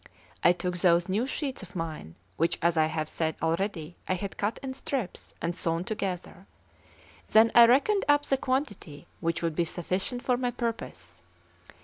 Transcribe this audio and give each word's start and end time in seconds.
I 0.43 0.51
took 0.51 0.77
those 0.79 1.07
new 1.07 1.27
sheets 1.27 1.61
of 1.61 1.75
mine, 1.75 2.15
which, 2.35 2.57
as 2.59 2.75
I 2.75 2.87
have 2.87 3.07
said 3.07 3.35
already, 3.39 3.97
I 4.07 4.15
had 4.15 4.35
cut 4.35 4.57
in 4.63 4.73
strips 4.73 5.35
and 5.43 5.55
sewn 5.55 5.83
together; 5.83 6.47
then 7.27 7.51
I 7.53 7.67
reckoned 7.67 8.03
up 8.09 8.25
the 8.25 8.35
quantity 8.37 9.05
which 9.19 9.43
would 9.43 9.55
be 9.55 9.63
sufficient 9.63 10.23
for 10.23 10.37
my 10.37 10.49
purpose. 10.49 11.21